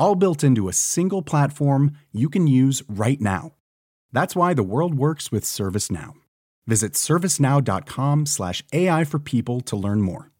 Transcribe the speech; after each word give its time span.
all 0.00 0.16
built 0.16 0.42
into 0.42 0.68
a 0.68 0.72
single 0.72 1.22
platform 1.22 1.92
you 2.10 2.28
can 2.28 2.48
use 2.48 2.82
right 2.88 3.20
now. 3.20 3.52
That's 4.12 4.34
why 4.34 4.54
the 4.54 4.64
world 4.64 4.96
works 4.96 5.30
with 5.30 5.44
ServiceNow. 5.44 6.14
Visit 6.66 6.94
servicenow.com/slash 6.94 8.64
AI 8.72 9.04
for 9.04 9.20
people 9.20 9.60
to 9.60 9.76
learn 9.76 10.00
more. 10.00 10.30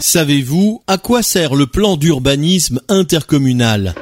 Savez-vous 0.00 0.82
à 0.86 0.96
quoi 0.96 1.22
sert 1.22 1.54
le 1.54 1.66
plan 1.66 1.98
d'urbanisme 1.98 2.80
intercommunal 2.88 3.94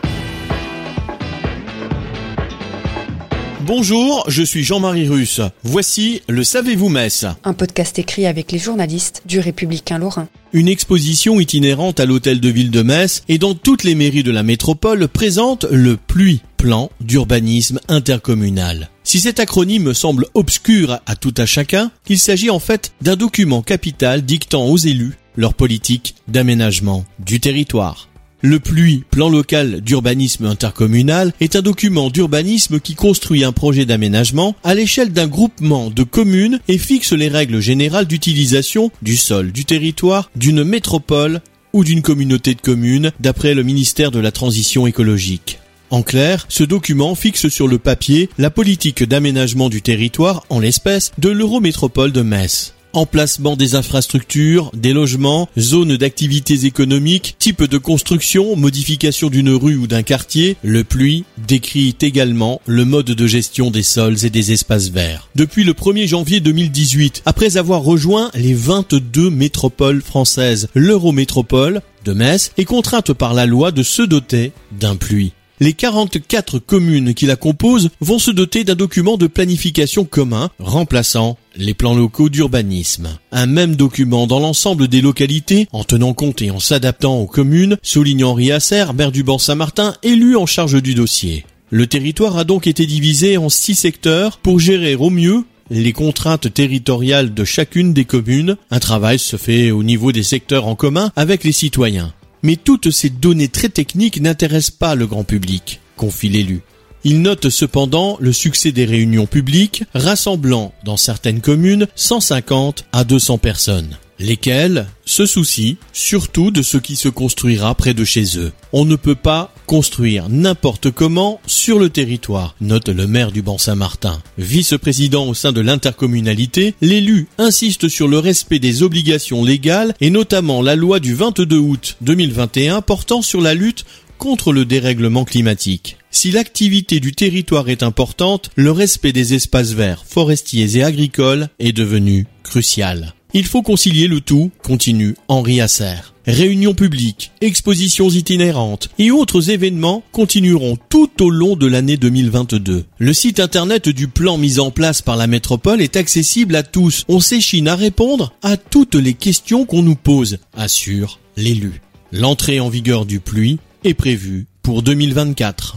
Bonjour, 3.68 4.24
je 4.28 4.42
suis 4.42 4.64
Jean-Marie 4.64 5.08
Russe. 5.08 5.42
Voici 5.62 6.22
le 6.26 6.42
Savez-vous 6.42 6.88
Metz 6.88 7.26
Un 7.44 7.52
podcast 7.52 7.98
écrit 7.98 8.24
avec 8.24 8.50
les 8.50 8.58
journalistes 8.58 9.20
du 9.26 9.40
Républicain 9.40 9.98
Lorrain. 9.98 10.26
Une 10.54 10.68
exposition 10.68 11.38
itinérante 11.38 12.00
à 12.00 12.06
l'hôtel 12.06 12.40
de 12.40 12.48
ville 12.48 12.70
de 12.70 12.80
Metz 12.80 13.24
et 13.28 13.36
dans 13.36 13.52
toutes 13.52 13.84
les 13.84 13.94
mairies 13.94 14.22
de 14.22 14.30
la 14.30 14.42
métropole 14.42 15.06
présente 15.06 15.66
le 15.70 15.98
PLUI, 15.98 16.40
plan 16.56 16.88
d'urbanisme 17.02 17.78
intercommunal. 17.88 18.88
Si 19.04 19.20
cet 19.20 19.38
acronyme 19.38 19.92
semble 19.92 20.24
obscur 20.32 20.98
à 21.04 21.14
tout 21.14 21.34
à 21.36 21.44
chacun, 21.44 21.90
il 22.08 22.18
s'agit 22.18 22.48
en 22.48 22.60
fait 22.60 22.92
d'un 23.02 23.16
document 23.16 23.60
capital 23.60 24.22
dictant 24.22 24.64
aux 24.64 24.78
élus 24.78 25.18
leur 25.36 25.52
politique 25.52 26.14
d'aménagement 26.26 27.04
du 27.18 27.38
territoire. 27.38 28.08
Le 28.40 28.60
PLUI, 28.60 29.02
plan 29.10 29.28
local 29.28 29.80
d'urbanisme 29.80 30.46
intercommunal, 30.46 31.32
est 31.40 31.56
un 31.56 31.60
document 31.60 32.08
d'urbanisme 32.08 32.78
qui 32.78 32.94
construit 32.94 33.42
un 33.42 33.50
projet 33.50 33.84
d'aménagement 33.84 34.54
à 34.62 34.76
l'échelle 34.76 35.12
d'un 35.12 35.26
groupement 35.26 35.90
de 35.90 36.04
communes 36.04 36.60
et 36.68 36.78
fixe 36.78 37.12
les 37.12 37.26
règles 37.26 37.58
générales 37.58 38.06
d'utilisation 38.06 38.92
du 39.02 39.16
sol, 39.16 39.50
du 39.50 39.64
territoire, 39.64 40.30
d'une 40.36 40.62
métropole 40.62 41.40
ou 41.72 41.82
d'une 41.82 42.00
communauté 42.00 42.54
de 42.54 42.60
communes 42.60 43.10
d'après 43.18 43.54
le 43.54 43.64
ministère 43.64 44.12
de 44.12 44.20
la 44.20 44.30
Transition 44.30 44.86
écologique. 44.86 45.58
En 45.90 46.02
clair, 46.02 46.46
ce 46.48 46.62
document 46.62 47.16
fixe 47.16 47.48
sur 47.48 47.66
le 47.66 47.78
papier 47.78 48.30
la 48.38 48.50
politique 48.50 49.02
d'aménagement 49.02 49.68
du 49.68 49.82
territoire, 49.82 50.44
en 50.48 50.60
l'espèce, 50.60 51.10
de 51.18 51.28
l'Eurométropole 51.28 52.12
de 52.12 52.22
Metz 52.22 52.74
emplacement 52.98 53.56
des 53.56 53.74
infrastructures, 53.74 54.70
des 54.74 54.92
logements, 54.92 55.48
zones 55.58 55.96
d'activités 55.96 56.66
économiques, 56.66 57.36
type 57.38 57.64
de 57.64 57.78
construction, 57.78 58.56
modification 58.56 59.30
d'une 59.30 59.50
rue 59.50 59.76
ou 59.76 59.86
d'un 59.86 60.02
quartier, 60.02 60.56
le 60.62 60.84
pluie 60.84 61.24
décrit 61.46 61.96
également 62.00 62.60
le 62.66 62.84
mode 62.84 63.06
de 63.06 63.26
gestion 63.26 63.70
des 63.70 63.82
sols 63.82 64.24
et 64.24 64.30
des 64.30 64.52
espaces 64.52 64.88
verts. 64.88 65.28
Depuis 65.34 65.64
le 65.64 65.72
1er 65.72 66.06
janvier 66.06 66.40
2018, 66.40 67.22
après 67.24 67.56
avoir 67.56 67.82
rejoint 67.82 68.30
les 68.34 68.54
22 68.54 69.30
métropoles 69.30 70.02
françaises, 70.02 70.68
l'Eurométropole 70.74 71.80
de 72.04 72.12
Metz 72.12 72.52
est 72.56 72.64
contrainte 72.64 73.12
par 73.12 73.34
la 73.34 73.46
loi 73.46 73.70
de 73.70 73.82
se 73.82 74.02
doter 74.02 74.52
d'un 74.72 74.96
pluie 74.96 75.32
les 75.60 75.72
44 75.72 76.58
communes 76.58 77.14
qui 77.14 77.26
la 77.26 77.36
composent 77.36 77.90
vont 78.00 78.18
se 78.18 78.30
doter 78.30 78.64
d'un 78.64 78.74
document 78.74 79.16
de 79.16 79.26
planification 79.26 80.04
commun 80.04 80.50
remplaçant 80.58 81.36
les 81.56 81.74
plans 81.74 81.94
locaux 81.94 82.28
d'urbanisme. 82.28 83.08
Un 83.32 83.46
même 83.46 83.76
document 83.76 84.26
dans 84.26 84.40
l'ensemble 84.40 84.88
des 84.88 85.00
localités, 85.00 85.66
en 85.72 85.84
tenant 85.84 86.14
compte 86.14 86.42
et 86.42 86.50
en 86.50 86.60
s'adaptant 86.60 87.18
aux 87.18 87.26
communes, 87.26 87.76
souligne 87.82 88.24
Henri 88.24 88.50
maire 88.94 89.12
du 89.12 89.22
Banc-Saint-Martin, 89.22 89.94
élu 90.02 90.36
en 90.36 90.46
charge 90.46 90.80
du 90.82 90.94
dossier. 90.94 91.44
Le 91.70 91.86
territoire 91.86 92.38
a 92.38 92.44
donc 92.44 92.66
été 92.66 92.86
divisé 92.86 93.36
en 93.36 93.48
six 93.48 93.74
secteurs 93.74 94.38
pour 94.38 94.58
gérer 94.58 94.94
au 94.94 95.10
mieux 95.10 95.44
les 95.70 95.92
contraintes 95.92 96.52
territoriales 96.52 97.34
de 97.34 97.44
chacune 97.44 97.92
des 97.92 98.04
communes. 98.04 98.56
Un 98.70 98.78
travail 98.78 99.18
se 99.18 99.36
fait 99.36 99.70
au 99.70 99.82
niveau 99.82 100.12
des 100.12 100.22
secteurs 100.22 100.66
en 100.66 100.74
commun 100.74 101.10
avec 101.14 101.44
les 101.44 101.52
citoyens. 101.52 102.14
Mais 102.42 102.56
toutes 102.56 102.90
ces 102.90 103.10
données 103.10 103.48
très 103.48 103.68
techniques 103.68 104.20
n'intéressent 104.20 104.76
pas 104.76 104.94
le 104.94 105.06
grand 105.06 105.24
public, 105.24 105.80
confie 105.96 106.28
l'élu. 106.28 106.62
Il 107.04 107.22
note 107.22 107.48
cependant 107.48 108.16
le 108.20 108.32
succès 108.32 108.72
des 108.72 108.84
réunions 108.84 109.26
publiques 109.26 109.84
rassemblant 109.94 110.72
dans 110.84 110.96
certaines 110.96 111.40
communes 111.40 111.86
150 111.94 112.84
à 112.92 113.04
200 113.04 113.38
personnes 113.38 113.96
lesquels 114.18 114.86
se 115.04 115.26
soucient 115.26 115.76
surtout 115.92 116.50
de 116.50 116.62
ce 116.62 116.76
qui 116.76 116.96
se 116.96 117.08
construira 117.08 117.74
près 117.74 117.94
de 117.94 118.04
chez 118.04 118.38
eux. 118.38 118.52
On 118.72 118.84
ne 118.84 118.96
peut 118.96 119.14
pas 119.14 119.52
construire 119.66 120.28
n'importe 120.28 120.90
comment 120.90 121.40
sur 121.46 121.78
le 121.78 121.90
territoire, 121.90 122.54
note 122.60 122.88
le 122.88 123.06
maire 123.06 123.32
du 123.32 123.42
Banc-Saint-Martin. 123.42 124.20
Vice-président 124.38 125.26
au 125.26 125.34
sein 125.34 125.52
de 125.52 125.60
l'intercommunalité, 125.60 126.74
l'élu 126.80 127.28
insiste 127.38 127.88
sur 127.88 128.08
le 128.08 128.18
respect 128.18 128.58
des 128.58 128.82
obligations 128.82 129.44
légales 129.44 129.94
et 130.00 130.10
notamment 130.10 130.62
la 130.62 130.76
loi 130.76 131.00
du 131.00 131.14
22 131.14 131.58
août 131.58 131.96
2021 132.00 132.82
portant 132.82 133.22
sur 133.22 133.40
la 133.40 133.54
lutte 133.54 133.84
contre 134.18 134.52
le 134.52 134.64
dérèglement 134.64 135.24
climatique. 135.24 135.96
Si 136.10 136.30
l'activité 136.30 137.00
du 137.00 137.12
territoire 137.12 137.68
est 137.68 137.82
importante, 137.82 138.50
le 138.56 138.72
respect 138.72 139.12
des 139.12 139.34
espaces 139.34 139.72
verts, 139.72 140.04
forestiers 140.06 140.78
et 140.78 140.82
agricoles 140.82 141.48
est 141.58 141.72
devenu 141.72 142.26
crucial. 142.42 143.14
Il 143.34 143.44
faut 143.44 143.62
concilier 143.62 144.08
le 144.08 144.22
tout, 144.22 144.50
continue 144.62 145.14
Henri 145.28 145.60
Asser. 145.60 145.96
Réunions 146.26 146.74
publiques, 146.74 147.30
expositions 147.42 148.08
itinérantes 148.08 148.88
et 148.98 149.10
autres 149.10 149.50
événements 149.50 150.02
continueront 150.12 150.78
tout 150.88 151.22
au 151.22 151.28
long 151.28 151.54
de 151.54 151.66
l'année 151.66 151.98
2022. 151.98 152.84
Le 152.98 153.12
site 153.12 153.38
internet 153.38 153.90
du 153.90 154.08
plan 154.08 154.38
mis 154.38 154.58
en 154.60 154.70
place 154.70 155.02
par 155.02 155.16
la 155.16 155.26
métropole 155.26 155.82
est 155.82 155.96
accessible 155.96 156.56
à 156.56 156.62
tous. 156.62 157.04
On 157.08 157.20
s'échine 157.20 157.68
à 157.68 157.76
répondre 157.76 158.32
à 158.42 158.56
toutes 158.56 158.94
les 158.94 159.14
questions 159.14 159.66
qu'on 159.66 159.82
nous 159.82 159.96
pose, 159.96 160.38
assure 160.56 161.18
l'élu. 161.36 161.82
L'entrée 162.12 162.60
en 162.60 162.70
vigueur 162.70 163.04
du 163.04 163.20
pluie 163.20 163.58
est 163.84 163.94
prévue 163.94 164.46
pour 164.62 164.82
2024. 164.82 165.76